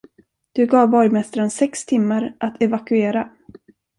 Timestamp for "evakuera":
2.61-3.29